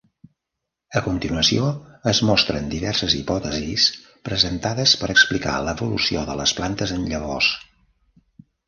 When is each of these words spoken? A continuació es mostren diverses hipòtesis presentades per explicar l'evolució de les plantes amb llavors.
A 1.01 1.01
continuació 1.07 1.67
es 2.11 2.21
mostren 2.31 2.71
diverses 2.73 3.17
hipòtesis 3.19 3.87
presentades 4.31 4.95
per 5.03 5.13
explicar 5.17 5.57
l'evolució 5.69 6.27
de 6.33 6.41
les 6.43 6.57
plantes 6.63 6.97
amb 6.99 7.15
llavors. 7.15 7.57